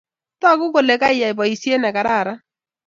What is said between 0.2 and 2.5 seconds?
Toku kole kaiyai boisiet ne kararan